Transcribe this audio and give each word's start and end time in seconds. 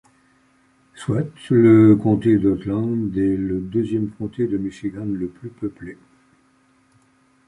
Soit, 0.95 1.27
le 1.51 1.95
comté 1.95 2.39
d'Oakland 2.39 3.15
est 3.15 3.37
le 3.37 3.59
deuxième 3.61 4.09
comté 4.09 4.47
de 4.47 4.57
Michigan 4.57 5.05
le 5.05 5.27
plus 5.27 5.51
peuplé. 5.51 5.95